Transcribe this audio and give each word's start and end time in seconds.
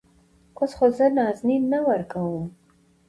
اوس 0.57 0.71
خو 0.77 0.85
زه 0.97 1.05
نازنين 1.17 1.63
نه 1.73 1.79
ورکوم. 1.87 2.45